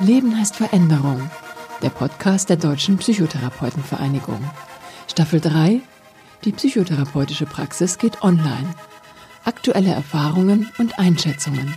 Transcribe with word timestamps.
Leben 0.00 0.38
heißt 0.38 0.56
Veränderung. 0.56 1.30
Der 1.82 1.90
Podcast 1.90 2.48
der 2.48 2.56
Deutschen 2.56 2.96
Psychotherapeutenvereinigung. 2.96 4.40
Staffel 5.06 5.40
3. 5.40 5.82
Die 6.46 6.52
psychotherapeutische 6.52 7.44
Praxis 7.44 7.98
geht 7.98 8.22
online. 8.22 8.74
Aktuelle 9.44 9.92
Erfahrungen 9.92 10.70
und 10.78 10.98
Einschätzungen. 10.98 11.74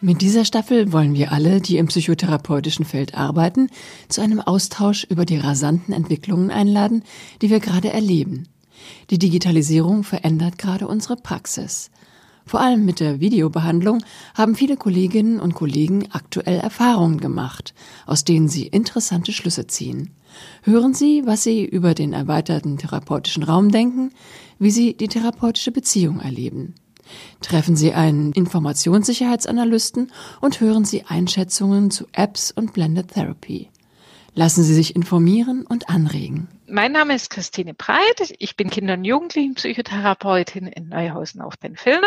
Mit 0.00 0.22
dieser 0.22 0.44
Staffel 0.44 0.92
wollen 0.92 1.14
wir 1.14 1.30
alle, 1.30 1.60
die 1.60 1.78
im 1.78 1.86
psychotherapeutischen 1.86 2.84
Feld 2.84 3.14
arbeiten, 3.14 3.70
zu 4.08 4.20
einem 4.20 4.40
Austausch 4.40 5.04
über 5.04 5.26
die 5.26 5.38
rasanten 5.38 5.94
Entwicklungen 5.94 6.50
einladen, 6.50 7.04
die 7.42 7.50
wir 7.50 7.60
gerade 7.60 7.92
erleben. 7.92 8.48
Die 9.10 9.20
Digitalisierung 9.20 10.02
verändert 10.02 10.58
gerade 10.58 10.88
unsere 10.88 11.14
Praxis. 11.14 11.92
Vor 12.46 12.60
allem 12.60 12.84
mit 12.84 13.00
der 13.00 13.20
Videobehandlung 13.20 14.02
haben 14.34 14.54
viele 14.54 14.76
Kolleginnen 14.76 15.40
und 15.40 15.54
Kollegen 15.54 16.08
aktuell 16.12 16.60
Erfahrungen 16.60 17.18
gemacht, 17.18 17.74
aus 18.06 18.24
denen 18.24 18.48
sie 18.48 18.66
interessante 18.66 19.32
Schlüsse 19.32 19.66
ziehen. 19.66 20.10
Hören 20.62 20.94
Sie, 20.94 21.22
was 21.26 21.44
Sie 21.44 21.64
über 21.64 21.94
den 21.94 22.12
erweiterten 22.12 22.76
therapeutischen 22.76 23.44
Raum 23.44 23.70
denken, 23.70 24.10
wie 24.58 24.70
Sie 24.70 24.96
die 24.96 25.08
therapeutische 25.08 25.70
Beziehung 25.70 26.20
erleben. 26.20 26.74
Treffen 27.40 27.76
Sie 27.76 27.92
einen 27.92 28.32
Informationssicherheitsanalysten 28.32 30.10
und 30.40 30.60
hören 30.60 30.84
Sie 30.84 31.04
Einschätzungen 31.04 31.90
zu 31.90 32.06
Apps 32.12 32.50
und 32.50 32.72
Blended 32.72 33.08
Therapy. 33.12 33.70
Lassen 34.36 34.64
Sie 34.64 34.74
sich 34.74 34.96
informieren 34.96 35.64
und 35.64 35.88
anregen. 35.88 36.48
Mein 36.66 36.90
Name 36.90 37.14
ist 37.14 37.30
Christine 37.30 37.72
Breit. 37.72 38.34
Ich 38.38 38.56
bin 38.56 38.68
Kinder- 38.68 38.94
und 38.94 39.04
Jugendlichenpsychotherapeutin 39.04 40.66
in 40.66 40.88
Neuhausen 40.88 41.40
auf 41.40 41.56
den 41.56 41.76
Filtern 41.76 42.02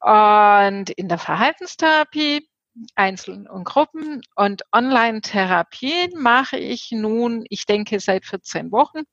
und 0.00 0.90
in 0.90 1.08
der 1.08 1.16
Verhaltenstherapie, 1.16 2.46
Einzelnen 2.94 3.46
und 3.46 3.64
Gruppen 3.64 4.20
und 4.34 4.62
Online-Therapien 4.72 6.10
mache 6.18 6.58
ich 6.58 6.90
nun, 6.90 7.44
ich 7.48 7.64
denke, 7.64 8.00
seit 8.00 8.26
14 8.26 8.70
Wochen. 8.70 9.04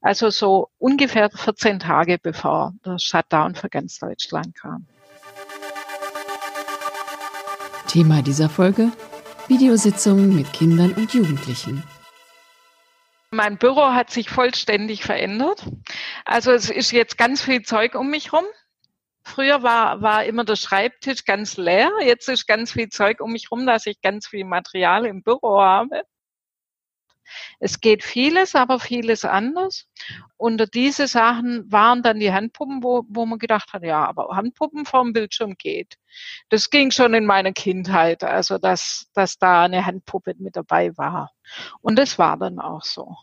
Also 0.00 0.30
so 0.30 0.70
ungefähr 0.78 1.28
14 1.28 1.80
Tage 1.80 2.18
bevor 2.22 2.72
der 2.86 2.98
Shutdown 2.98 3.56
für 3.56 3.68
ganz 3.68 3.98
Deutschland 3.98 4.54
kam. 4.54 4.86
Thema 7.88 8.22
dieser 8.22 8.48
Folge 8.48 8.90
Videositzungen 9.48 10.34
mit 10.34 10.52
Kindern 10.52 10.92
und 10.92 11.12
Jugendlichen. 11.12 11.82
Mein 13.30 13.58
Büro 13.58 13.92
hat 13.92 14.10
sich 14.10 14.28
vollständig 14.28 15.04
verändert. 15.04 15.64
Also 16.24 16.52
es 16.52 16.70
ist 16.70 16.92
jetzt 16.92 17.18
ganz 17.18 17.42
viel 17.42 17.62
Zeug 17.62 17.94
um 17.94 18.10
mich 18.10 18.32
rum. 18.32 18.44
Früher 19.24 19.62
war, 19.62 20.02
war 20.02 20.24
immer 20.24 20.44
der 20.44 20.56
Schreibtisch 20.56 21.24
ganz 21.24 21.56
leer. 21.56 21.90
Jetzt 22.04 22.28
ist 22.28 22.46
ganz 22.46 22.72
viel 22.72 22.88
Zeug 22.88 23.20
um 23.20 23.32
mich 23.32 23.50
rum, 23.50 23.66
dass 23.66 23.86
ich 23.86 24.00
ganz 24.00 24.26
viel 24.26 24.44
Material 24.44 25.06
im 25.06 25.22
Büro 25.22 25.60
habe. 25.60 26.02
Es 27.58 27.80
geht 27.80 28.04
vieles, 28.04 28.54
aber 28.54 28.78
vieles 28.78 29.24
anders. 29.24 29.86
Unter 30.42 30.66
diese 30.66 31.06
Sachen 31.06 31.70
waren 31.70 32.02
dann 32.02 32.18
die 32.18 32.32
Handpuppen, 32.32 32.82
wo, 32.82 33.04
wo 33.06 33.26
man 33.26 33.38
gedacht 33.38 33.72
hat, 33.72 33.84
ja, 33.84 34.04
aber 34.04 34.34
Handpuppen 34.34 34.86
vorm 34.86 35.12
Bildschirm 35.12 35.54
geht. 35.56 35.98
Das 36.48 36.68
ging 36.68 36.90
schon 36.90 37.14
in 37.14 37.26
meiner 37.26 37.52
Kindheit, 37.52 38.24
also 38.24 38.58
dass, 38.58 39.06
dass 39.14 39.38
da 39.38 39.62
eine 39.62 39.86
Handpuppe 39.86 40.34
mit 40.38 40.56
dabei 40.56 40.96
war. 40.96 41.30
Und 41.80 41.98
das 41.98 42.18
war 42.18 42.36
dann 42.36 42.58
auch 42.58 42.82
so. 42.82 43.16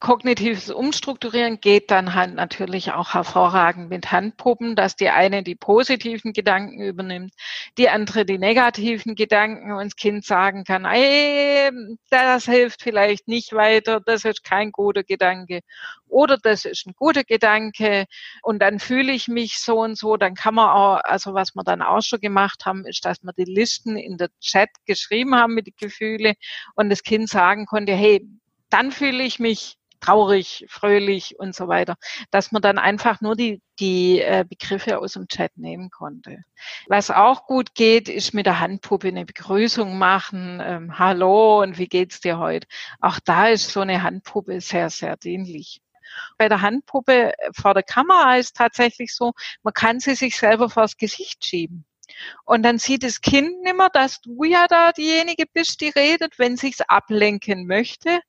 Kognitives 0.00 0.70
Umstrukturieren 0.70 1.60
geht 1.60 1.90
dann 1.90 2.14
halt 2.14 2.34
natürlich 2.34 2.92
auch 2.92 3.14
hervorragend 3.14 3.88
mit 3.90 4.10
Handpuppen, 4.12 4.76
dass 4.76 4.96
die 4.96 5.10
eine 5.10 5.42
die 5.42 5.54
positiven 5.56 6.32
Gedanken 6.32 6.82
übernimmt, 6.82 7.34
die 7.78 7.88
andere 7.88 8.24
die 8.24 8.38
negativen 8.38 9.14
Gedanken 9.14 9.72
und 9.72 9.84
das 9.84 9.96
Kind 9.96 10.24
sagen 10.24 10.64
kann, 10.64 10.84
ey, 10.84 11.70
das 12.10 12.46
hilft 12.46 12.82
vielleicht 12.82 13.28
nicht 13.28 13.52
weiter, 13.52 14.00
das 14.00 14.24
ist 14.24 14.44
kein 14.44 14.72
guter 14.72 15.02
Gedanke 15.02 15.60
oder 16.08 16.38
das 16.38 16.63
ist 16.64 16.86
ein 16.86 16.94
guter 16.96 17.24
Gedanke 17.24 18.06
und 18.42 18.60
dann 18.60 18.78
fühle 18.78 19.12
ich 19.12 19.28
mich 19.28 19.58
so 19.58 19.80
und 19.80 19.96
so, 19.96 20.16
dann 20.16 20.34
kann 20.34 20.54
man 20.54 20.70
auch, 20.70 21.00
also 21.04 21.34
was 21.34 21.54
wir 21.54 21.64
dann 21.64 21.82
auch 21.82 22.02
schon 22.02 22.20
gemacht 22.20 22.66
haben, 22.66 22.86
ist, 22.86 23.04
dass 23.04 23.22
wir 23.22 23.32
die 23.32 23.44
Listen 23.44 23.96
in 23.96 24.16
der 24.16 24.28
Chat 24.40 24.70
geschrieben 24.86 25.34
haben 25.34 25.54
mit 25.54 25.66
den 25.66 25.74
Gefühlen 25.78 26.34
und 26.74 26.90
das 26.90 27.02
Kind 27.02 27.28
sagen 27.28 27.66
konnte, 27.66 27.92
hey, 27.92 28.26
dann 28.70 28.92
fühle 28.92 29.22
ich 29.22 29.38
mich 29.38 29.76
traurig, 30.04 30.66
fröhlich 30.68 31.38
und 31.38 31.54
so 31.54 31.68
weiter, 31.68 31.96
dass 32.30 32.52
man 32.52 32.60
dann 32.60 32.78
einfach 32.78 33.20
nur 33.20 33.36
die, 33.36 33.62
die 33.80 34.20
äh, 34.20 34.44
Begriffe 34.46 34.98
aus 34.98 35.14
dem 35.14 35.28
Chat 35.28 35.56
nehmen 35.56 35.90
konnte. 35.90 36.42
Was 36.88 37.10
auch 37.10 37.46
gut 37.46 37.74
geht, 37.74 38.08
ist 38.08 38.34
mit 38.34 38.46
der 38.46 38.60
Handpuppe 38.60 39.08
eine 39.08 39.24
Begrüßung 39.24 39.96
machen. 39.96 40.60
Ähm, 40.62 40.98
Hallo 40.98 41.62
und 41.62 41.78
wie 41.78 41.86
geht's 41.88 42.20
dir 42.20 42.38
heute? 42.38 42.66
Auch 43.00 43.18
da 43.24 43.48
ist 43.48 43.70
so 43.70 43.80
eine 43.80 44.02
Handpuppe 44.02 44.60
sehr, 44.60 44.90
sehr 44.90 45.16
dienlich. 45.16 45.80
Bei 46.38 46.48
der 46.48 46.60
Handpuppe 46.60 47.32
vor 47.54 47.74
der 47.74 47.82
Kamera 47.82 48.36
ist 48.36 48.56
tatsächlich 48.56 49.14
so, 49.14 49.32
man 49.62 49.74
kann 49.74 50.00
sie 50.00 50.14
sich 50.14 50.36
selber 50.36 50.70
vors 50.70 50.96
Gesicht 50.96 51.44
schieben. 51.44 51.84
Und 52.44 52.62
dann 52.62 52.78
sieht 52.78 53.02
das 53.02 53.20
Kind 53.20 53.62
nimmer, 53.62 53.88
dass 53.90 54.20
du 54.20 54.44
ja 54.44 54.66
da 54.68 54.92
diejenige 54.92 55.44
bist, 55.52 55.80
die 55.80 55.88
redet, 55.88 56.38
wenn 56.38 56.56
sich's 56.56 56.80
ablenken 56.80 57.66
möchte. 57.66 58.20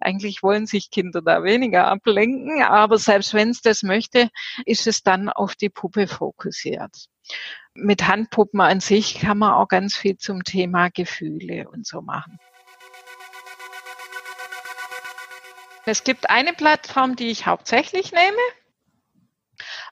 Eigentlich 0.00 0.42
wollen 0.42 0.66
sich 0.66 0.90
Kinder 0.90 1.22
da 1.22 1.44
weniger 1.44 1.86
ablenken, 1.86 2.62
aber 2.62 2.98
selbst 2.98 3.32
wenn 3.32 3.50
es 3.50 3.62
das 3.62 3.82
möchte, 3.82 4.28
ist 4.66 4.86
es 4.86 5.02
dann 5.02 5.28
auf 5.28 5.54
die 5.54 5.70
Puppe 5.70 6.08
fokussiert. 6.08 7.06
Mit 7.74 8.06
Handpuppen 8.06 8.60
an 8.60 8.80
sich 8.80 9.14
kann 9.20 9.38
man 9.38 9.52
auch 9.52 9.68
ganz 9.68 9.96
viel 9.96 10.16
zum 10.16 10.42
Thema 10.42 10.90
Gefühle 10.90 11.68
und 11.68 11.86
so 11.86 12.02
machen. 12.02 12.38
Es 15.86 16.04
gibt 16.04 16.30
eine 16.30 16.52
Plattform, 16.52 17.16
die 17.16 17.30
ich 17.30 17.46
hauptsächlich 17.46 18.12
nehme. 18.12 18.38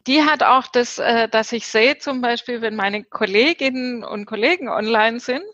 Die 0.07 0.23
hat 0.23 0.43
auch 0.43 0.67
das, 0.67 0.99
äh, 0.99 1.29
dass 1.29 1.53
ich 1.53 1.67
sehe 1.67 1.99
zum 1.99 2.21
Beispiel, 2.21 2.61
wenn 2.61 2.75
meine 2.75 3.05
Kolleginnen 3.05 4.03
und 4.03 4.27
Kollegen 4.27 4.69
online 4.69 5.21
sind, 5.21 5.45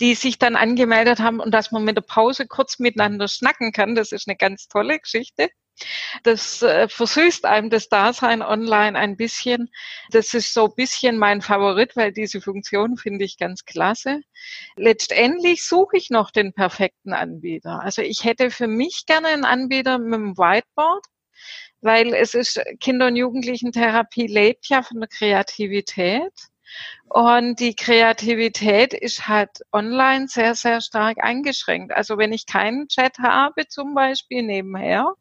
die 0.00 0.14
sich 0.14 0.38
dann 0.38 0.56
angemeldet 0.56 1.20
haben 1.20 1.40
und 1.40 1.52
dass 1.52 1.70
man 1.70 1.84
mit 1.84 1.96
der 1.96 2.02
Pause 2.02 2.46
kurz 2.46 2.78
miteinander 2.78 3.28
schnacken 3.28 3.72
kann. 3.72 3.94
Das 3.94 4.12
ist 4.12 4.28
eine 4.28 4.36
ganz 4.36 4.68
tolle 4.68 4.98
Geschichte. 4.98 5.48
Das 6.22 6.62
äh, 6.62 6.88
versüßt 6.88 7.44
einem 7.44 7.70
das 7.70 7.88
Dasein 7.88 8.42
online 8.42 8.98
ein 8.98 9.16
bisschen. 9.16 9.70
Das 10.10 10.34
ist 10.34 10.54
so 10.54 10.66
ein 10.66 10.74
bisschen 10.76 11.18
mein 11.18 11.42
Favorit, 11.42 11.96
weil 11.96 12.12
diese 12.12 12.40
Funktion 12.40 12.96
finde 12.96 13.24
ich 13.24 13.38
ganz 13.38 13.64
klasse. 13.64 14.20
Letztendlich 14.76 15.66
suche 15.66 15.96
ich 15.96 16.10
noch 16.10 16.30
den 16.30 16.52
perfekten 16.52 17.12
Anbieter. 17.12 17.80
Also 17.82 18.02
ich 18.02 18.24
hätte 18.24 18.50
für 18.50 18.68
mich 18.68 19.04
gerne 19.06 19.28
einen 19.28 19.44
Anbieter 19.44 19.98
mit 19.98 20.14
einem 20.14 20.36
Whiteboard, 20.36 21.04
weil 21.80 22.14
es 22.14 22.34
ist 22.34 22.60
Kinder- 22.80 23.08
und 23.08 23.16
Jugendlichen-Therapie 23.16 24.26
lebt 24.26 24.68
ja 24.68 24.82
von 24.82 25.00
der 25.00 25.08
Kreativität. 25.08 26.32
Und 27.08 27.60
die 27.60 27.74
Kreativität 27.74 28.94
ist 28.94 29.28
halt 29.28 29.50
online 29.72 30.28
sehr, 30.28 30.54
sehr 30.54 30.80
stark 30.80 31.18
eingeschränkt. 31.22 31.92
Also 31.92 32.16
wenn 32.16 32.32
ich 32.32 32.46
keinen 32.46 32.88
Chat 32.88 33.18
habe, 33.18 33.68
zum 33.68 33.94
Beispiel 33.94 34.42
nebenher, 34.42 35.14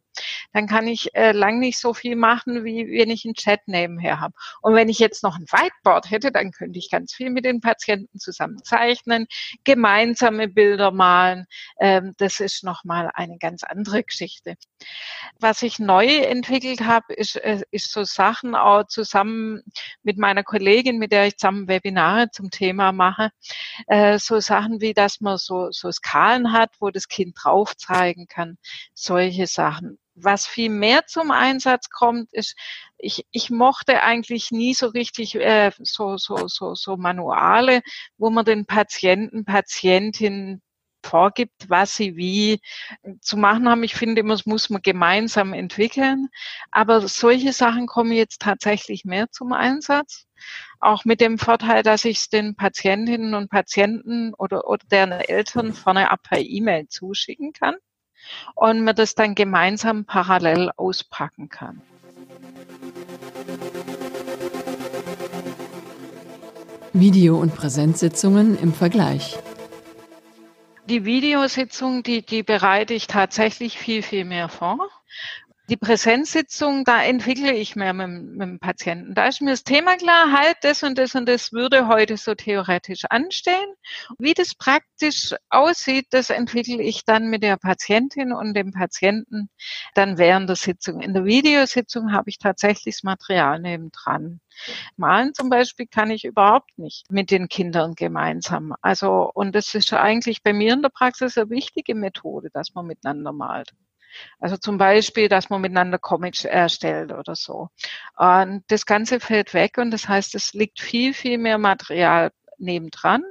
dann 0.53 0.67
kann 0.67 0.87
ich 0.87 1.13
äh, 1.15 1.31
lang 1.31 1.59
nicht 1.59 1.79
so 1.79 1.93
viel 1.93 2.15
machen, 2.15 2.63
wie 2.63 2.87
wenn 2.87 3.09
ich 3.09 3.25
einen 3.25 3.33
Chat 3.33 3.61
nebenher 3.65 4.19
habe. 4.19 4.33
Und 4.61 4.75
wenn 4.75 4.89
ich 4.89 4.99
jetzt 4.99 5.23
noch 5.23 5.37
ein 5.37 5.45
Whiteboard 5.45 6.09
hätte, 6.09 6.31
dann 6.31 6.51
könnte 6.51 6.79
ich 6.79 6.89
ganz 6.89 7.13
viel 7.13 7.29
mit 7.29 7.45
den 7.45 7.61
Patienten 7.61 8.19
zusammen 8.19 8.63
zeichnen, 8.63 9.27
gemeinsame 9.63 10.47
Bilder 10.47 10.91
malen. 10.91 11.45
Ähm, 11.79 12.13
das 12.17 12.39
ist 12.39 12.63
nochmal 12.63 13.11
eine 13.13 13.37
ganz 13.37 13.63
andere 13.63 14.03
Geschichte. 14.03 14.55
Was 15.39 15.61
ich 15.63 15.79
neu 15.79 16.07
entwickelt 16.07 16.81
habe, 16.81 17.13
ist, 17.13 17.35
äh, 17.37 17.61
ist 17.71 17.91
so 17.91 18.03
Sachen 18.03 18.55
auch 18.55 18.85
zusammen 18.87 19.61
mit 20.03 20.17
meiner 20.17 20.43
Kollegin, 20.43 20.97
mit 20.97 21.11
der 21.11 21.27
ich 21.27 21.37
zusammen 21.37 21.67
Webinare 21.67 22.29
zum 22.31 22.49
Thema 22.49 22.91
mache, 22.91 23.31
äh, 23.87 24.19
so 24.19 24.39
Sachen 24.39 24.81
wie, 24.81 24.93
dass 24.93 25.21
man 25.21 25.37
so, 25.37 25.71
so 25.71 25.91
Skalen 25.91 26.51
hat, 26.51 26.71
wo 26.79 26.89
das 26.89 27.07
Kind 27.07 27.37
drauf 27.41 27.75
zeigen 27.77 28.27
kann, 28.27 28.57
solche 28.93 29.47
Sachen 29.47 29.97
was 30.23 30.47
viel 30.47 30.69
mehr 30.69 31.05
zum 31.07 31.31
Einsatz 31.31 31.89
kommt, 31.89 32.31
ist, 32.33 32.55
ich, 32.97 33.25
ich 33.31 33.49
mochte 33.49 34.03
eigentlich 34.03 34.51
nie 34.51 34.73
so 34.73 34.87
richtig 34.87 35.35
äh, 35.35 35.71
so, 35.79 36.17
so, 36.17 36.47
so, 36.47 36.75
so 36.75 36.97
Manuale, 36.97 37.81
wo 38.17 38.29
man 38.29 38.45
den 38.45 38.65
Patienten, 38.65 39.45
Patientinnen 39.45 40.61
vorgibt, 41.03 41.69
was 41.69 41.95
sie 41.95 42.15
wie 42.15 42.59
zu 43.21 43.37
machen 43.37 43.67
haben. 43.69 43.83
Ich 43.83 43.95
finde 43.95 44.21
immer, 44.21 44.33
das 44.33 44.45
muss 44.45 44.69
man 44.69 44.81
gemeinsam 44.81 45.53
entwickeln. 45.53 46.27
Aber 46.71 47.07
solche 47.07 47.53
Sachen 47.53 47.87
kommen 47.87 48.11
jetzt 48.11 48.41
tatsächlich 48.41 49.05
mehr 49.05 49.29
zum 49.31 49.53
Einsatz. 49.53 50.25
Auch 50.79 51.05
mit 51.05 51.21
dem 51.21 51.37
Vorteil, 51.37 51.83
dass 51.83 52.05
ich 52.05 52.19
es 52.19 52.29
den 52.29 52.55
Patientinnen 52.55 53.33
und 53.33 53.49
Patienten 53.49 54.33
oder, 54.35 54.67
oder 54.67 54.85
deren 54.89 55.11
Eltern 55.11 55.73
vorne 55.73 56.11
ab 56.11 56.21
per 56.23 56.39
E-Mail 56.39 56.87
zuschicken 56.87 57.53
kann 57.53 57.75
und 58.55 58.83
man 58.83 58.95
das 58.95 59.15
dann 59.15 59.35
gemeinsam 59.35 60.05
parallel 60.05 60.71
auspacken 60.77 61.49
kann. 61.49 61.81
Video- 66.93 67.37
und 67.37 67.55
Präsenzsitzungen 67.55 68.59
im 68.59 68.73
Vergleich. 68.73 69.37
Die 70.85 71.05
Videositzung, 71.05 72.03
die, 72.03 72.21
die 72.21 72.43
bereite 72.43 72.93
ich 72.93 73.07
tatsächlich 73.07 73.77
viel, 73.77 74.03
viel 74.03 74.25
mehr 74.25 74.49
vor. 74.49 74.89
Die 75.71 75.77
Präsenzsitzung, 75.77 76.83
da 76.83 77.01
entwickle 77.01 77.53
ich 77.53 77.77
mehr 77.77 77.93
mit, 77.93 78.09
mit, 78.09 78.41
dem 78.41 78.59
Patienten. 78.59 79.15
Da 79.15 79.27
ist 79.27 79.39
mir 79.39 79.51
das 79.51 79.63
Thema 79.63 79.95
klar, 79.95 80.33
halt, 80.33 80.57
das 80.63 80.83
und 80.83 80.97
das 80.97 81.15
und 81.15 81.29
das 81.29 81.53
würde 81.53 81.87
heute 81.87 82.17
so 82.17 82.35
theoretisch 82.35 83.05
anstehen. 83.05 83.73
Wie 84.19 84.33
das 84.33 84.53
praktisch 84.53 85.33
aussieht, 85.49 86.07
das 86.09 86.29
entwickle 86.29 86.83
ich 86.83 87.05
dann 87.05 87.29
mit 87.29 87.41
der 87.41 87.55
Patientin 87.55 88.33
und 88.33 88.53
dem 88.53 88.73
Patienten 88.73 89.49
dann 89.95 90.17
während 90.17 90.49
der 90.49 90.57
Sitzung. 90.57 90.99
In 90.99 91.13
der 91.13 91.23
Videositzung 91.23 92.11
habe 92.11 92.29
ich 92.29 92.37
tatsächlich 92.37 92.95
das 92.95 93.03
Material 93.03 93.61
nebendran. 93.61 94.41
Malen 94.97 95.33
zum 95.33 95.49
Beispiel 95.49 95.87
kann 95.87 96.11
ich 96.11 96.25
überhaupt 96.25 96.77
nicht 96.77 97.09
mit 97.09 97.31
den 97.31 97.47
Kindern 97.47 97.95
gemeinsam. 97.95 98.75
Also, 98.81 99.31
und 99.33 99.55
das 99.55 99.73
ist 99.73 99.93
eigentlich 99.93 100.43
bei 100.43 100.51
mir 100.51 100.73
in 100.73 100.81
der 100.81 100.89
Praxis 100.89 101.37
eine 101.37 101.49
wichtige 101.49 101.95
Methode, 101.95 102.49
dass 102.51 102.73
man 102.73 102.87
miteinander 102.87 103.31
malt. 103.31 103.71
Also 104.39 104.57
zum 104.57 104.77
Beispiel, 104.77 105.29
dass 105.29 105.49
man 105.49 105.61
miteinander 105.61 105.99
Comics 105.99 106.45
erstellt 106.45 107.11
oder 107.11 107.35
so. 107.35 107.69
Und 108.15 108.63
das 108.67 108.85
Ganze 108.85 109.19
fällt 109.19 109.53
weg 109.53 109.77
und 109.77 109.91
das 109.91 110.07
heißt, 110.07 110.35
es 110.35 110.53
liegt 110.53 110.81
viel, 110.81 111.13
viel 111.13 111.37
mehr 111.37 111.57
Material 111.57 112.31
nebendran. 112.57 113.23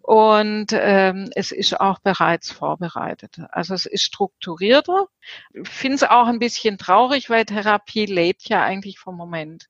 Und 0.00 0.68
ähm, 0.72 1.30
es 1.34 1.50
ist 1.50 1.80
auch 1.80 1.98
bereits 1.98 2.52
vorbereitet. 2.52 3.38
Also 3.50 3.74
es 3.74 3.86
ist 3.86 4.02
strukturierter. 4.04 5.08
Ich 5.52 5.68
finde 5.68 5.96
es 5.96 6.02
auch 6.04 6.26
ein 6.28 6.38
bisschen 6.38 6.78
traurig, 6.78 7.30
weil 7.30 7.44
Therapie 7.44 8.06
lebt 8.06 8.48
ja 8.48 8.62
eigentlich 8.62 8.98
vom 8.98 9.16
Moment. 9.16 9.66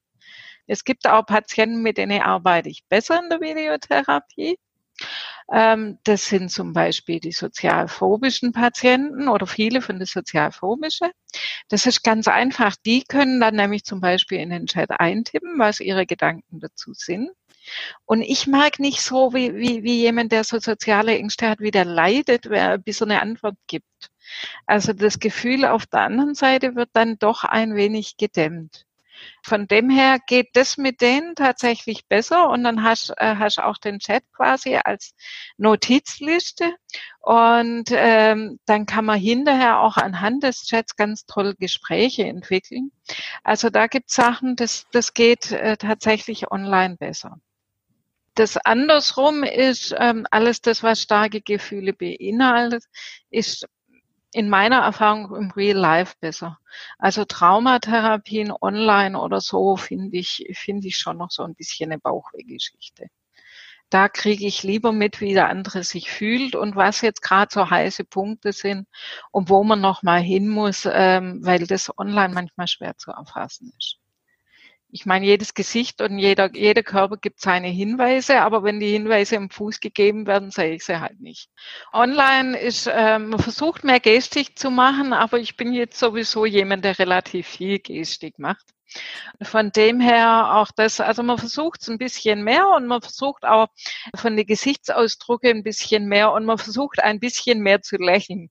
Es 0.67 0.85
gibt 0.85 1.07
auch 1.07 1.25
Patienten, 1.25 1.83
mit 1.83 1.97
denen 1.97 2.21
arbeite 2.23 2.69
ich 2.69 2.85
besser 2.89 3.21
in 3.23 3.31
der 3.31 3.41
Videotherapie. 3.41 4.59
Ähm, 5.53 5.99
das 6.05 6.27
sind 6.27 6.51
zum 6.51 6.73
Beispiel 6.73 7.21
die 7.21 7.33
sozialphobischen 7.33 8.53
Patienten 8.53 9.29
oder 9.29 9.47
viele 9.47 9.81
von 9.81 9.99
den 9.99 10.07
sozialphobischen. 10.07 11.11
Das 11.69 11.87
ist 11.87 12.03
ganz 12.03 12.29
einfach. 12.29 12.75
Die 12.85 13.05
können 13.05 13.41
dann 13.41 13.57
nämlich 13.57 13.85
zum 13.85 14.01
Beispiel 14.01 14.39
in 14.39 14.51
den 14.51 14.67
Chat 14.67 14.91
eintippen, 14.91 15.59
was 15.59 15.81
ihre 15.81 16.07
Gedanken 16.07 16.61
dazu 16.61 16.93
sind. 16.95 17.31
Und 18.05 18.23
ich 18.23 18.47
mag 18.47 18.79
nicht 18.79 19.01
so, 19.01 19.35
wie, 19.35 19.55
wie, 19.57 19.83
wie 19.83 20.01
jemand, 20.01 20.33
der 20.33 20.45
so 20.45 20.59
soziale 20.59 21.17
Ängste 21.19 21.49
hat, 21.49 21.61
wie 21.61 21.71
der 21.73 21.85
leidet, 21.85 22.49
bis 22.85 23.01
er 23.01 23.07
eine 23.07 23.23
Antwort 23.23 23.57
gibt. 23.67 24.11
Also 24.67 24.93
das 24.93 25.19
Gefühl 25.19 25.65
auf 25.65 25.87
der 25.87 26.01
anderen 26.01 26.35
Seite 26.35 26.75
wird 26.75 26.91
dann 26.93 27.19
doch 27.19 27.45
ein 27.45 27.75
wenig 27.77 28.17
gedämmt. 28.17 28.86
Von 29.43 29.67
dem 29.69 29.91
her 29.91 30.19
geht 30.27 30.51
das 30.55 30.77
mit 30.77 31.01
denen 31.01 31.35
tatsächlich 31.35 32.07
besser 32.07 32.49
und 32.51 32.65
dann 32.65 32.83
hast, 32.83 33.11
äh, 33.17 33.37
hast 33.37 33.59
auch 33.59 33.79
den 33.79 33.99
Chat 33.99 34.25
quasi 34.33 34.77
als 34.77 35.15
Notizliste 35.57 36.75
und 37.21 37.91
ähm, 37.91 38.59
dann 38.67 38.87
kann 38.87 39.05
man 39.05 39.19
hinterher 39.19 39.81
auch 39.81 39.97
anhand 39.97 40.43
des 40.43 40.67
Chats 40.67 40.97
ganz 40.97 41.27
toll 41.27 41.55
Gespräche 41.59 42.25
entwickeln. 42.25 42.93
Also 43.45 43.71
da 43.71 43.87
gibt 43.87 44.11
es 44.11 44.17
Sachen, 44.17 44.57
das, 44.57 44.87
das 44.93 45.15
geht 45.15 45.53
äh, 45.53 45.77
tatsächlich 45.77 46.51
online 46.51 46.97
besser. 46.97 47.39
Das 48.37 48.59
andersrum 48.59 49.45
ist 49.45 49.95
ähm, 49.99 50.27
alles 50.31 50.61
das, 50.61 50.83
was 50.83 51.01
starke 51.01 51.41
Gefühle 51.41 51.95
beinhaltet, 51.95 52.85
ist 53.31 53.67
in 54.37 54.51
meiner 54.51 54.81
Erfahrung 54.83 55.35
im 55.35 55.51
Real 55.51 55.79
Life 55.79 56.17
besser. 56.21 56.59
Also 56.99 57.25
Traumatherapien 57.25 58.53
online 58.61 59.19
oder 59.19 59.41
so 59.41 59.77
finde 59.77 60.19
ich, 60.19 60.47
finde 60.53 60.89
ich 60.89 60.99
schon 60.99 61.17
noch 61.17 61.31
so 61.31 61.43
ein 61.43 61.55
bisschen 61.55 61.91
eine 61.91 61.99
Bauchwehgeschichte. 61.99 63.07
Da 63.89 64.11
kriege 64.11 64.47
ich 64.47 64.63
lieber 64.63 64.93
mit, 64.93 65.23
wie 65.23 65.33
der 65.33 65.49
andere 65.49 65.85
sich 65.85 66.11
fühlt 66.11 66.55
und 66.55 66.77
was 66.77 67.01
jetzt 67.01 67.23
gerade 67.23 67.49
so 67.51 67.71
heiße 67.71 68.05
Punkte 68.05 68.53
sind 68.53 68.87
und 69.31 69.49
wo 69.49 69.65
man 69.65 69.81
noch 69.81 70.03
mal 70.03 70.21
hin 70.21 70.49
muss, 70.49 70.87
ähm, 70.91 71.41
weil 71.43 71.67
das 71.67 71.91
online 71.99 72.35
manchmal 72.35 72.69
schwer 72.69 72.95
zu 72.99 73.13
erfassen 73.13 73.73
ist 73.79 73.99
ich 74.89 75.05
meine, 75.05 75.27
jedes 75.27 75.55
Gesicht 75.55 76.01
und 76.01 76.19
jeder, 76.19 76.55
jeder 76.55 76.83
Körper 76.83 77.17
gibt 77.17 77.41
seine 77.41 77.69
Hinweise, 77.69 78.41
aber 78.41 78.63
wenn 78.63 78.81
die 78.81 78.93
Hinweise 78.93 79.37
im 79.37 79.51
Fuß 79.51 79.81
gegeben 79.81 80.27
werden, 80.27 80.51
sehe 80.51 80.75
ich 80.75 80.85
sie 80.85 81.01
halt 81.01 81.21
nicht. 81.21 81.51
Online 81.93 82.59
ist, 82.59 82.87
äh, 82.87 83.19
man 83.19 83.41
versucht 83.41 83.85
mehr 83.85 84.01
Gestik 84.01 84.59
zu 84.59 84.71
machen, 84.71 85.13
aber 85.13 85.39
ich 85.39 85.57
bin 85.57 85.73
jetzt 85.73 85.99
sowieso 85.99 86.47
jemand, 86.47 86.85
der 86.85 86.99
relativ 86.99 87.47
viel 87.49 87.79
Gestik 87.79 88.39
macht. 88.39 88.65
Von 89.43 89.73
dem 89.73 90.01
her 90.01 90.55
auch 90.55 90.69
das, 90.75 91.01
also 91.01 91.23
man 91.23 91.39
versucht 91.39 91.83
es 91.83 91.89
ein 91.89 91.99
bisschen 91.99 92.45
mehr 92.45 92.69
und 92.69 92.87
man 92.87 93.03
versucht 93.03 93.45
auch 93.45 93.67
von 94.15 94.37
den 94.37 94.47
Gesichtsausdrücke 94.47 95.51
ein 95.51 95.65
bisschen 95.65 96.07
mehr 96.07 96.33
und 96.33 96.45
man 96.45 96.59
versucht 96.59 97.01
ein 97.01 97.21
bisschen 97.21 97.61
mehr 97.61 97.83
zu 97.83 97.97
lächeln. 97.97 98.49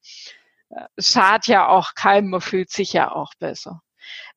Es 0.96 1.14
schadet 1.14 1.48
ja 1.48 1.68
auch 1.68 1.96
keinem, 1.96 2.30
man 2.30 2.42
fühlt 2.42 2.70
sich 2.70 2.94
ja 2.94 3.12
auch 3.12 3.34
besser. 3.40 3.82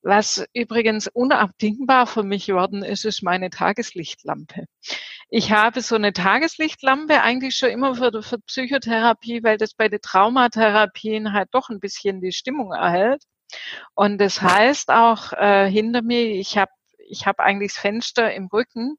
Was 0.02 0.44
übrigens 0.54 1.08
unabdingbar 1.08 2.06
für 2.06 2.22
mich 2.22 2.46
geworden 2.46 2.82
ist, 2.82 3.04
ist 3.04 3.22
meine 3.22 3.50
Tageslichtlampe. 3.50 4.66
Ich 5.30 5.52
habe 5.52 5.80
so 5.82 5.96
eine 5.96 6.12
Tageslichtlampe 6.12 7.20
eigentlich 7.20 7.56
schon 7.56 7.70
immer 7.70 7.94
für, 7.94 8.22
für 8.22 8.38
Psychotherapie, 8.38 9.42
weil 9.42 9.58
das 9.58 9.74
bei 9.74 9.88
den 9.88 10.00
Traumatherapien 10.00 11.32
halt 11.32 11.48
doch 11.52 11.68
ein 11.68 11.80
bisschen 11.80 12.20
die 12.20 12.32
Stimmung 12.32 12.72
erhält. 12.72 13.22
Und 13.94 14.18
das 14.18 14.40
heißt 14.42 14.90
auch 14.90 15.32
äh, 15.32 15.70
hinter 15.70 16.02
mir, 16.02 16.22
ich 16.22 16.56
habe 16.58 16.70
ich 17.10 17.26
habe 17.26 17.42
eigentlich 17.42 17.72
das 17.72 17.80
Fenster 17.80 18.32
im 18.34 18.48
Rücken. 18.48 18.98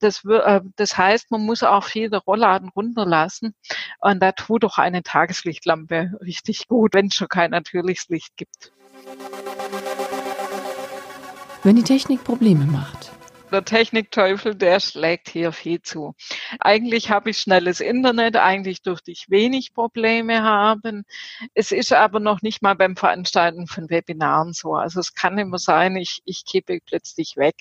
Das, 0.00 0.24
äh, 0.24 0.60
das 0.76 0.96
heißt, 0.96 1.30
man 1.30 1.42
muss 1.44 1.62
auch 1.62 1.84
viele 1.84 2.16
Rollladen 2.16 2.70
runterlassen. 2.70 3.54
Und 4.00 4.20
da 4.20 4.32
tut 4.32 4.62
doch 4.64 4.78
eine 4.78 5.02
Tageslichtlampe 5.02 6.12
richtig 6.22 6.68
gut, 6.68 6.94
wenn 6.94 7.06
es 7.08 7.14
schon 7.14 7.28
kein 7.28 7.50
natürliches 7.50 8.08
Licht 8.08 8.36
gibt 8.36 8.72
wenn 11.62 11.76
die 11.76 11.82
Technik 11.82 12.24
Probleme 12.24 12.64
macht. 12.64 13.12
Der 13.52 13.64
Technikteufel, 13.64 14.54
der 14.54 14.78
schlägt 14.78 15.28
hier 15.28 15.50
viel 15.50 15.82
zu. 15.82 16.14
Eigentlich 16.60 17.10
habe 17.10 17.30
ich 17.30 17.38
schnelles 17.38 17.80
Internet, 17.80 18.36
eigentlich 18.36 18.80
dürfte 18.82 19.10
ich 19.10 19.26
wenig 19.28 19.74
Probleme 19.74 20.42
haben. 20.44 21.04
Es 21.54 21.72
ist 21.72 21.92
aber 21.92 22.20
noch 22.20 22.42
nicht 22.42 22.62
mal 22.62 22.76
beim 22.76 22.96
Veranstalten 22.96 23.66
von 23.66 23.90
Webinaren 23.90 24.52
so. 24.52 24.74
Also 24.74 25.00
es 25.00 25.14
kann 25.14 25.36
immer 25.36 25.58
sein, 25.58 25.96
ich, 25.96 26.20
ich 26.24 26.44
kippe 26.44 26.78
plötzlich 26.84 27.36
weg. 27.36 27.56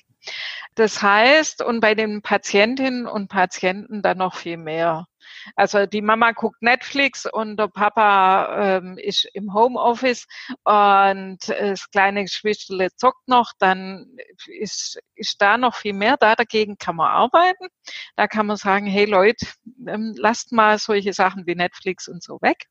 Das 0.76 1.02
heißt, 1.02 1.62
und 1.64 1.80
bei 1.80 1.96
den 1.96 2.22
Patientinnen 2.22 3.06
und 3.08 3.30
Patienten 3.30 4.02
dann 4.02 4.18
noch 4.18 4.36
viel 4.36 4.58
mehr. 4.58 5.08
Also 5.56 5.86
die 5.86 6.02
Mama 6.02 6.32
guckt 6.32 6.62
Netflix 6.62 7.26
und 7.26 7.58
der 7.58 7.68
Papa 7.68 8.78
ähm, 8.78 8.98
ist 8.98 9.28
im 9.34 9.54
Homeoffice 9.54 10.26
und 10.64 11.38
das 11.48 11.90
kleine 11.92 12.24
Geschwisterle 12.24 12.90
zockt 12.96 13.28
noch, 13.28 13.52
dann 13.60 14.18
ist, 14.48 15.00
ist 15.16 15.42
da 15.42 15.58
noch 15.58 15.76
viel 15.76 15.94
mehr 15.94 16.18
da. 16.18 16.36
Dagegen 16.36 16.78
kann 16.78 16.96
man 16.96 17.10
arbeiten. 17.10 17.68
Da 18.16 18.28
kann 18.28 18.46
man 18.48 18.58
sagen, 18.58 18.86
hey 18.86 19.06
Leute, 19.06 19.46
ähm, 19.88 20.14
lasst 20.18 20.52
mal 20.52 20.78
solche 20.78 21.14
Sachen 21.14 21.46
wie 21.46 21.56
Netflix 21.56 22.08
und 22.08 22.24
so 22.24 22.40
weg. 22.42 22.68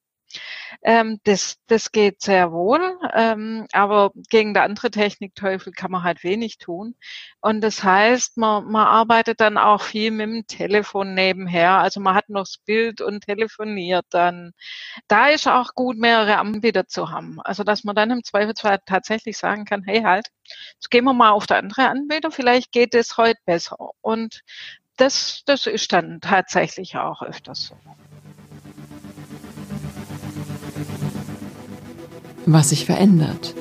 Ähm, 0.88 1.20
das, 1.24 1.58
das 1.66 1.92
geht 1.92 2.22
sehr 2.22 2.50
wohl, 2.50 2.80
ähm, 3.14 3.66
aber 3.72 4.10
gegen 4.30 4.54
der 4.54 4.62
andere 4.62 4.90
Technikteufel 4.90 5.70
kann 5.70 5.90
man 5.90 6.02
halt 6.02 6.24
wenig 6.24 6.56
tun. 6.56 6.94
Und 7.42 7.60
das 7.60 7.84
heißt, 7.84 8.38
man, 8.38 8.64
man 8.64 8.86
arbeitet 8.86 9.38
dann 9.42 9.58
auch 9.58 9.82
viel 9.82 10.10
mit 10.10 10.26
dem 10.30 10.46
Telefon 10.46 11.12
nebenher. 11.12 11.72
Also 11.72 12.00
man 12.00 12.14
hat 12.14 12.30
noch 12.30 12.44
das 12.44 12.56
Bild 12.64 13.02
und 13.02 13.20
telefoniert 13.26 14.06
dann. 14.08 14.52
Da 15.08 15.28
ist 15.28 15.46
auch 15.46 15.74
gut, 15.74 15.98
mehrere 15.98 16.38
Anbieter 16.38 16.86
zu 16.86 17.10
haben. 17.10 17.38
Also 17.42 17.64
dass 17.64 17.84
man 17.84 17.94
dann 17.94 18.10
im 18.10 18.24
Zweifelsfall 18.24 18.78
tatsächlich 18.86 19.36
sagen 19.36 19.66
kann, 19.66 19.82
hey 19.84 20.00
halt, 20.00 20.28
jetzt 20.76 20.90
gehen 20.90 21.04
wir 21.04 21.12
mal 21.12 21.32
auf 21.32 21.46
der 21.46 21.58
andere 21.58 21.86
Anbieter, 21.90 22.30
vielleicht 22.30 22.72
geht 22.72 22.94
es 22.94 23.18
heute 23.18 23.38
besser. 23.44 23.76
Und 24.00 24.40
das, 24.96 25.42
das 25.44 25.66
ist 25.66 25.92
dann 25.92 26.22
tatsächlich 26.22 26.96
auch 26.96 27.20
öfters 27.20 27.66
so. 27.66 27.76
Was 32.52 32.70
sich 32.70 32.86
verändert. 32.86 33.54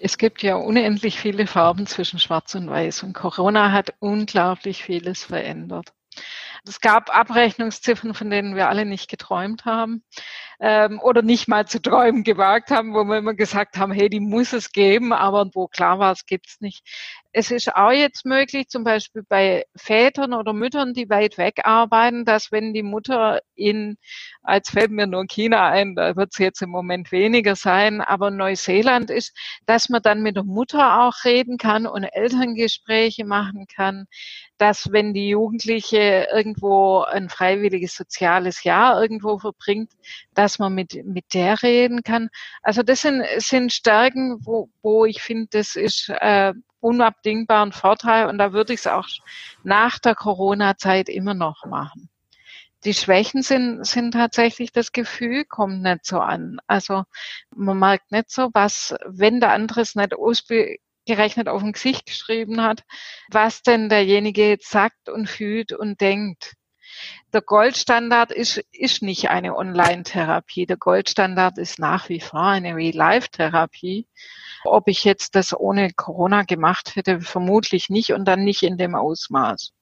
Es 0.00 0.18
gibt 0.18 0.42
ja 0.42 0.56
unendlich 0.56 1.18
viele 1.18 1.46
Farben 1.46 1.86
zwischen 1.86 2.18
Schwarz 2.18 2.54
und 2.54 2.68
Weiß 2.68 3.02
und 3.02 3.12
Corona 3.12 3.72
hat 3.72 3.94
unglaublich 3.98 4.84
vieles 4.84 5.24
verändert. 5.24 5.92
Es 6.66 6.80
gab 6.80 7.14
Abrechnungsziffern, 7.16 8.14
von 8.14 8.30
denen 8.30 8.56
wir 8.56 8.68
alle 8.68 8.84
nicht 8.84 9.08
geträumt 9.08 9.64
haben 9.64 10.02
ähm, 10.60 11.00
oder 11.02 11.22
nicht 11.22 11.48
mal 11.48 11.66
zu 11.66 11.80
träumen 11.80 12.24
gewagt 12.24 12.70
haben, 12.70 12.94
wo 12.94 13.04
wir 13.04 13.18
immer 13.18 13.34
gesagt 13.34 13.76
haben, 13.76 13.92
hey, 13.92 14.08
die 14.08 14.20
muss 14.20 14.52
es 14.52 14.72
geben, 14.72 15.12
aber 15.12 15.50
wo 15.54 15.68
klar 15.68 15.98
war, 15.98 16.12
es 16.12 16.26
gibt's 16.26 16.60
nicht. 16.60 16.82
Es 17.32 17.50
ist 17.50 17.76
auch 17.76 17.92
jetzt 17.92 18.24
möglich, 18.24 18.68
zum 18.68 18.82
Beispiel 18.82 19.22
bei 19.28 19.64
Vätern 19.76 20.32
oder 20.32 20.54
Müttern, 20.54 20.94
die 20.94 21.10
weit 21.10 21.36
weg 21.36 21.60
arbeiten, 21.64 22.24
dass 22.24 22.50
wenn 22.50 22.72
die 22.72 22.82
Mutter 22.82 23.40
in, 23.54 23.98
als 24.42 24.70
fällt 24.70 24.90
mir 24.90 25.06
nur 25.06 25.26
China 25.26 25.68
ein, 25.68 25.94
da 25.94 26.16
wird 26.16 26.30
es 26.32 26.38
jetzt 26.38 26.62
im 26.62 26.70
Moment 26.70 27.12
weniger 27.12 27.54
sein, 27.54 28.00
aber 28.00 28.30
Neuseeland 28.30 29.10
ist, 29.10 29.36
dass 29.66 29.90
man 29.90 30.00
dann 30.00 30.22
mit 30.22 30.36
der 30.36 30.44
Mutter 30.44 31.02
auch 31.02 31.24
reden 31.24 31.58
kann 31.58 31.86
und 31.86 32.04
Elterngespräche 32.04 33.26
machen 33.26 33.66
kann. 33.66 34.06
Dass 34.58 34.92
wenn 34.92 35.14
die 35.14 35.28
Jugendliche 35.28 36.28
irgendwo 36.32 37.02
ein 37.02 37.28
freiwilliges 37.28 37.94
soziales 37.94 38.64
Jahr 38.64 39.00
irgendwo 39.00 39.38
verbringt, 39.38 39.92
dass 40.34 40.58
man 40.58 40.74
mit, 40.74 41.04
mit 41.04 41.34
der 41.34 41.62
reden 41.62 42.02
kann. 42.02 42.28
Also 42.62 42.82
das 42.82 43.02
sind, 43.02 43.24
sind 43.38 43.72
Stärken, 43.72 44.38
wo, 44.44 44.68
wo 44.82 45.04
ich 45.04 45.22
finde, 45.22 45.48
das 45.50 45.76
ist 45.76 46.08
äh, 46.08 46.52
unabdingbar 46.80 47.64
ein 47.64 47.72
Vorteil 47.72 48.28
und 48.28 48.38
da 48.38 48.52
würde 48.52 48.72
ich 48.72 48.80
es 48.80 48.86
auch 48.86 49.08
nach 49.62 49.98
der 49.98 50.14
Corona-Zeit 50.14 51.08
immer 51.08 51.34
noch 51.34 51.64
machen. 51.66 52.08
Die 52.84 52.94
Schwächen 52.94 53.42
sind, 53.42 53.84
sind 53.84 54.12
tatsächlich 54.12 54.70
das 54.70 54.92
Gefühl, 54.92 55.44
kommt 55.44 55.82
nicht 55.82 56.04
so 56.04 56.20
an. 56.20 56.58
Also 56.68 57.04
man 57.54 57.78
merkt 57.78 58.12
nicht 58.12 58.30
so, 58.30 58.50
was, 58.52 58.94
wenn 59.06 59.40
der 59.40 59.50
andere 59.50 59.80
es 59.80 59.96
nicht 59.96 60.14
ausgerechnet 61.06 61.48
auf 61.48 61.62
dem 61.62 61.72
Gesicht 61.72 62.06
geschrieben 62.06 62.62
hat, 62.62 62.82
was 63.30 63.62
denn 63.62 63.88
derjenige 63.88 64.48
jetzt 64.48 64.70
sagt 64.70 65.08
und 65.08 65.28
fühlt 65.28 65.72
und 65.72 66.00
denkt. 66.00 66.54
Der 67.32 67.42
Goldstandard 67.42 68.32
ist, 68.32 68.58
ist 68.72 69.02
nicht 69.02 69.30
eine 69.30 69.54
Online-Therapie. 69.56 70.66
Der 70.66 70.76
Goldstandard 70.76 71.58
ist 71.58 71.78
nach 71.78 72.08
wie 72.08 72.20
vor 72.20 72.42
eine 72.42 72.74
Real-Life-Therapie. 72.74 74.08
Ob 74.64 74.88
ich 74.88 75.04
jetzt 75.04 75.34
das 75.34 75.56
ohne 75.56 75.92
Corona 75.92 76.42
gemacht 76.42 76.96
hätte, 76.96 77.20
vermutlich 77.20 77.88
nicht 77.88 78.12
und 78.12 78.24
dann 78.24 78.42
nicht 78.42 78.62
in 78.62 78.76
dem 78.76 78.94
Ausmaß. 78.94 79.72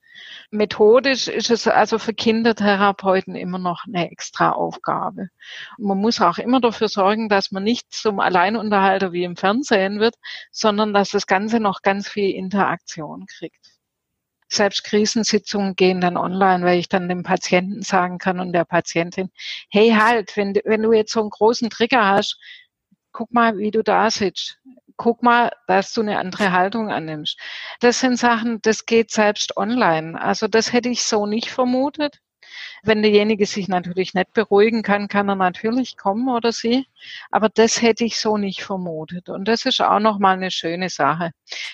Methodisch 0.51 1.29
ist 1.29 1.51
es 1.51 1.67
also 1.67 1.99
für 1.99 2.15
Kindertherapeuten 2.15 3.35
immer 3.35 3.59
noch 3.59 3.85
eine 3.87 4.11
extra 4.11 4.53
Aufgabe. 4.53 5.29
Man 5.79 5.99
muss 5.99 6.21
auch 6.21 6.39
immer 6.39 6.61
dafür 6.61 6.89
sorgen, 6.89 7.29
dass 7.29 7.51
man 7.51 7.65
nicht 7.65 7.93
zum 7.93 8.21
Alleinunterhalter 8.21 9.13
wie 9.13 9.25
im 9.25 9.37
Fernsehen 9.37 10.01
wird, 10.01 10.17
sondern 10.51 10.93
dass 10.95 11.11
das 11.11 11.27
Ganze 11.27 11.61
noch 11.61 11.83
ganz 11.83 12.09
viel 12.09 12.31
Interaktion 12.31 13.27
kriegt. 13.27 13.75
Selbst 14.49 14.85
Krisensitzungen 14.85 15.75
gehen 15.75 16.01
dann 16.01 16.17
online, 16.17 16.65
weil 16.65 16.79
ich 16.79 16.89
dann 16.89 17.09
dem 17.09 17.23
Patienten 17.23 17.83
sagen 17.83 18.19
kann 18.19 18.39
und 18.39 18.53
der 18.53 18.65
Patientin, 18.65 19.31
hey 19.69 19.91
halt, 19.91 20.37
wenn, 20.37 20.55
wenn 20.65 20.83
du 20.83 20.93
jetzt 20.93 21.13
so 21.13 21.21
einen 21.21 21.31
großen 21.31 21.71
Trigger 21.71 22.07
hast, 22.07 22.39
guck 23.11 23.33
mal, 23.33 23.59
wie 23.59 23.71
du 23.71 23.83
da 23.83 24.11
sitzt 24.11 24.59
guck 24.97 25.23
mal, 25.23 25.51
dass 25.67 25.93
du 25.93 26.01
eine 26.01 26.19
andere 26.19 26.53
Haltung 26.53 26.91
annimmst. 26.91 27.39
Das 27.81 28.01
sind 28.01 28.19
Sachen, 28.19 28.61
das 28.63 28.87
geht 28.87 29.11
selbst 29.11 29.57
online. 29.57 30.21
Also 30.21 30.49
das 30.49 30.73
hätte 30.73 30.89
ich 30.89 31.05
so 31.05 31.27
nicht 31.27 31.51
vermutet. 31.51 32.21
Wenn 32.83 33.03
derjenige 33.03 33.47
sich 33.47 33.69
natürlich 33.69 34.15
nicht 34.15 34.33
beruhigen 34.33 34.83
kann, 34.83 35.09
kann 35.09 35.29
er 35.29 35.35
natürlich 35.35 35.97
kommen 35.97 36.29
oder 36.29 36.53
sie. 36.53 36.87
Aber 37.31 37.49
das 37.49 37.83
hätte 37.83 38.05
ich 38.05 38.21
so 38.21 38.37
nicht 38.37 38.63
vermutet. 38.63 39.29
Und 39.29 39.49
das 39.49 39.65
ist 39.67 39.81
auch 39.81 39.99
nochmal 40.01 40.37
eine 40.37 40.51
schöne 40.51 40.89
Sache. 40.91 41.31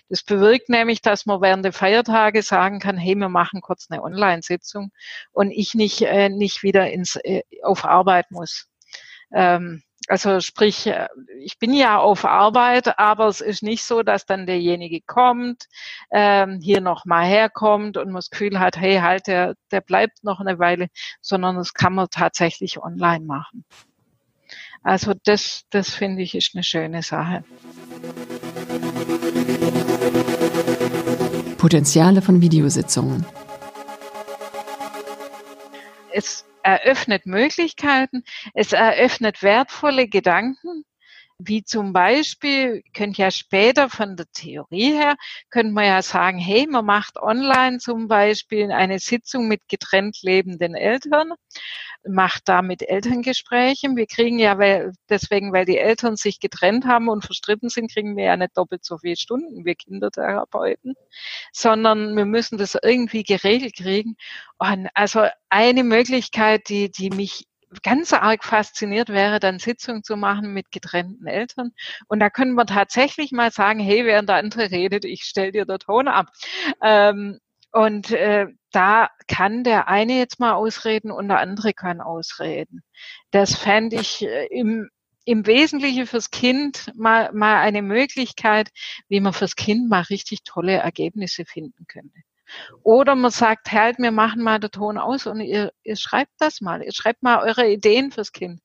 Das 0.08 0.22
bewirkt 0.22 0.68
nämlich, 0.68 1.02
dass 1.02 1.26
man 1.26 1.40
während 1.40 1.64
der 1.64 1.72
Feiertage 1.72 2.42
sagen 2.42 2.78
kann, 2.78 2.96
hey, 2.96 3.14
wir 3.14 3.28
machen 3.28 3.60
kurz 3.60 3.88
eine 3.90 4.02
Online-Sitzung 4.02 4.90
und 5.32 5.50
ich 5.50 5.74
nicht, 5.74 6.02
äh, 6.02 6.28
nicht 6.28 6.62
wieder 6.62 6.90
ins, 6.90 7.16
äh, 7.16 7.42
auf 7.62 7.84
Arbeit 7.84 8.30
muss. 8.30 8.68
Ähm, 9.32 9.82
also 10.10 10.40
sprich, 10.40 10.88
äh, 10.88 11.06
ich 11.40 11.58
bin 11.58 11.72
ja 11.72 11.98
auf 11.98 12.24
Arbeit, 12.24 12.98
aber 12.98 13.28
es 13.28 13.40
ist 13.40 13.62
nicht 13.62 13.84
so, 13.84 14.02
dass 14.02 14.26
dann 14.26 14.44
derjenige 14.44 15.00
kommt, 15.00 15.66
ähm, 16.10 16.58
hier 16.60 16.80
nochmal 16.80 17.26
herkommt 17.26 17.96
und 17.96 18.06
man 18.06 18.16
das 18.16 18.30
Gefühl 18.30 18.58
hat, 18.58 18.76
hey, 18.76 18.98
halt, 18.98 19.28
der, 19.28 19.54
der 19.70 19.80
bleibt 19.80 20.24
noch 20.24 20.40
eine 20.40 20.58
Weile, 20.58 20.88
sondern 21.20 21.56
das 21.56 21.74
kann 21.74 21.94
man 21.94 22.08
tatsächlich 22.10 22.82
online 22.82 23.24
machen. 23.24 23.64
Also 24.82 25.12
das, 25.24 25.62
das 25.70 25.90
finde 25.90 26.22
ich 26.22 26.34
ist 26.34 26.54
eine 26.54 26.64
schöne 26.64 27.02
Sache. 27.02 27.44
Potenziale 31.58 32.22
von 32.22 32.40
Videositzungen. 32.40 33.26
Eröffnet 36.78 37.26
Möglichkeiten, 37.26 38.24
es 38.54 38.72
eröffnet 38.72 39.42
wertvolle 39.42 40.08
Gedanken, 40.08 40.84
wie 41.42 41.64
zum 41.64 41.92
Beispiel, 41.92 42.82
könnt 42.94 43.18
ja 43.18 43.30
später 43.30 43.88
von 43.88 44.16
der 44.16 44.26
Theorie 44.32 44.92
her, 44.92 45.16
könnte 45.50 45.72
man 45.72 45.84
ja 45.84 46.02
sagen, 46.02 46.38
hey, 46.38 46.66
man 46.68 46.84
macht 46.84 47.16
online 47.16 47.78
zum 47.78 48.08
Beispiel 48.08 48.70
eine 48.72 48.98
Sitzung 48.98 49.48
mit 49.48 49.68
getrennt 49.68 50.18
lebenden 50.22 50.74
Eltern 50.74 51.32
macht 52.06 52.48
damit 52.48 52.82
Elterngespräche. 52.82 53.88
Wir 53.94 54.06
kriegen 54.06 54.38
ja, 54.38 54.58
weil, 54.58 54.92
deswegen, 55.08 55.52
weil 55.52 55.64
die 55.64 55.78
Eltern 55.78 56.16
sich 56.16 56.40
getrennt 56.40 56.86
haben 56.86 57.08
und 57.08 57.24
verstritten 57.24 57.68
sind, 57.68 57.92
kriegen 57.92 58.16
wir 58.16 58.24
ja 58.24 58.36
nicht 58.36 58.56
doppelt 58.56 58.84
so 58.84 58.98
viele 58.98 59.16
Stunden, 59.16 59.64
wir 59.64 59.74
Kindertherapeuten, 59.74 60.94
sondern 61.52 62.16
wir 62.16 62.24
müssen 62.24 62.58
das 62.58 62.76
irgendwie 62.82 63.22
geregelt 63.22 63.76
kriegen. 63.76 64.16
Und 64.58 64.88
also 64.94 65.26
eine 65.48 65.84
Möglichkeit, 65.84 66.68
die, 66.68 66.90
die 66.90 67.10
mich 67.10 67.44
ganz 67.82 68.12
arg 68.12 68.44
fasziniert 68.44 69.08
wäre, 69.08 69.40
dann 69.40 69.58
Sitzungen 69.58 70.02
zu 70.02 70.16
machen 70.16 70.52
mit 70.52 70.70
getrennten 70.72 71.26
Eltern. 71.26 71.72
Und 72.08 72.20
da 72.20 72.30
können 72.30 72.54
wir 72.54 72.66
tatsächlich 72.66 73.32
mal 73.32 73.50
sagen, 73.50 73.80
hey, 73.80 74.04
während 74.04 74.28
der 74.28 74.36
andere 74.36 74.70
redet, 74.70 75.04
ich 75.04 75.24
stell 75.24 75.52
dir 75.52 75.66
den 75.66 75.78
Ton 75.78 76.08
ab. 76.08 76.28
Ähm, 76.82 77.38
und 77.72 78.10
äh, 78.10 78.46
da 78.72 79.10
kann 79.28 79.64
der 79.64 79.88
eine 79.88 80.18
jetzt 80.18 80.40
mal 80.40 80.54
ausreden 80.54 81.10
und 81.12 81.28
der 81.28 81.38
andere 81.38 81.72
kann 81.72 82.00
ausreden. 82.00 82.82
Das 83.30 83.54
fände 83.54 83.96
ich 83.96 84.22
äh, 84.22 84.46
im, 84.46 84.88
im 85.24 85.46
Wesentlichen 85.46 86.06
fürs 86.06 86.30
Kind 86.30 86.90
mal, 86.96 87.30
mal 87.32 87.60
eine 87.60 87.82
Möglichkeit, 87.82 88.70
wie 89.08 89.20
man 89.20 89.32
fürs 89.32 89.54
Kind 89.54 89.88
mal 89.88 90.02
richtig 90.02 90.42
tolle 90.44 90.74
Ergebnisse 90.78 91.44
finden 91.44 91.86
könnte. 91.86 92.20
Oder 92.82 93.14
man 93.14 93.30
sagt, 93.30 93.72
halt, 93.72 93.98
wir 93.98 94.10
machen 94.10 94.42
mal 94.42 94.58
den 94.58 94.70
Ton 94.70 94.98
aus 94.98 95.26
und 95.26 95.40
ihr, 95.40 95.72
ihr 95.82 95.96
schreibt 95.96 96.32
das 96.38 96.60
mal. 96.60 96.82
Ihr 96.82 96.92
schreibt 96.92 97.22
mal 97.22 97.42
eure 97.42 97.68
Ideen 97.68 98.10
fürs 98.10 98.32
Kind. 98.32 98.60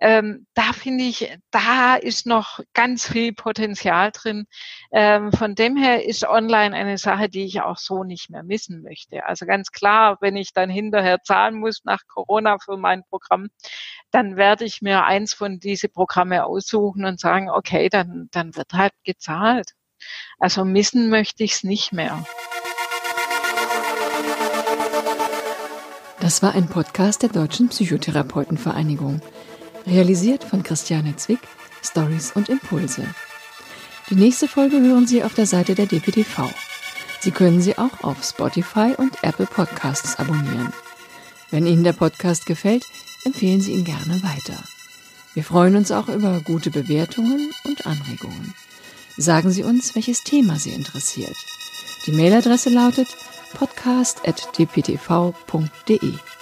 Ähm, 0.00 0.46
da 0.54 0.72
finde 0.72 1.04
ich, 1.04 1.36
da 1.50 1.96
ist 1.96 2.26
noch 2.26 2.60
ganz 2.74 3.08
viel 3.08 3.32
Potenzial 3.32 4.10
drin. 4.12 4.46
Ähm, 4.92 5.32
von 5.32 5.54
dem 5.54 5.76
her 5.76 6.04
ist 6.04 6.24
online 6.24 6.76
eine 6.76 6.98
Sache, 6.98 7.28
die 7.28 7.44
ich 7.44 7.60
auch 7.60 7.78
so 7.78 8.04
nicht 8.04 8.30
mehr 8.30 8.42
missen 8.42 8.82
möchte. 8.82 9.24
Also 9.26 9.46
ganz 9.46 9.72
klar, 9.72 10.18
wenn 10.20 10.36
ich 10.36 10.52
dann 10.52 10.70
hinterher 10.70 11.22
zahlen 11.22 11.58
muss 11.58 11.82
nach 11.84 12.00
Corona 12.08 12.58
für 12.58 12.76
mein 12.76 13.02
Programm, 13.08 13.48
dann 14.10 14.36
werde 14.36 14.64
ich 14.64 14.82
mir 14.82 15.04
eins 15.04 15.34
von 15.34 15.58
diese 15.58 15.88
Programme 15.88 16.44
aussuchen 16.44 17.04
und 17.04 17.20
sagen, 17.20 17.50
okay, 17.50 17.88
dann, 17.88 18.28
dann 18.32 18.54
wird 18.56 18.72
halt 18.72 18.92
gezahlt. 19.04 19.72
Also 20.38 20.64
missen 20.64 21.08
möchte 21.08 21.44
ich 21.44 21.52
es 21.52 21.64
nicht 21.64 21.92
mehr. 21.92 22.24
Das 26.26 26.42
war 26.42 26.56
ein 26.56 26.66
Podcast 26.66 27.22
der 27.22 27.28
Deutschen 27.28 27.68
Psychotherapeutenvereinigung, 27.68 29.20
realisiert 29.86 30.42
von 30.42 30.64
Christiane 30.64 31.14
Zwick, 31.14 31.38
Stories 31.84 32.32
und 32.32 32.48
Impulse. 32.48 33.06
Die 34.10 34.16
nächste 34.16 34.48
Folge 34.48 34.80
hören 34.80 35.06
Sie 35.06 35.22
auf 35.22 35.34
der 35.34 35.46
Seite 35.46 35.76
der 35.76 35.86
DPTV. 35.86 36.50
Sie 37.20 37.30
können 37.30 37.60
sie 37.60 37.78
auch 37.78 38.02
auf 38.02 38.24
Spotify 38.24 38.94
und 38.98 39.22
Apple 39.22 39.46
Podcasts 39.46 40.18
abonnieren. 40.18 40.72
Wenn 41.52 41.64
Ihnen 41.64 41.84
der 41.84 41.92
Podcast 41.92 42.44
gefällt, 42.44 42.84
empfehlen 43.24 43.60
Sie 43.60 43.74
ihn 43.74 43.84
gerne 43.84 44.20
weiter. 44.24 44.60
Wir 45.34 45.44
freuen 45.44 45.76
uns 45.76 45.92
auch 45.92 46.08
über 46.08 46.40
gute 46.40 46.72
Bewertungen 46.72 47.52
und 47.66 47.86
Anregungen. 47.86 48.52
Sagen 49.16 49.52
Sie 49.52 49.62
uns, 49.62 49.94
welches 49.94 50.24
Thema 50.24 50.58
Sie 50.58 50.70
interessiert. 50.70 51.36
Die 52.04 52.12
Mailadresse 52.12 52.70
lautet 52.70 53.06
podcast.dptv.de. 53.58 56.35